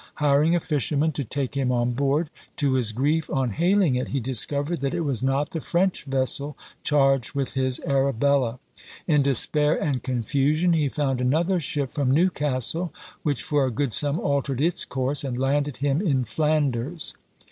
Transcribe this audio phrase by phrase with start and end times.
[0.15, 4.19] Hiring a fisherman to take him on board, to his grief, on hailing it, he
[4.19, 8.57] discovered that it was not the French vessel charged with his Arabella.
[9.05, 12.91] In despair and confusion, he found another ship from Newcastle,
[13.21, 17.13] which for a good sum altered its course, and landed him in Flanders.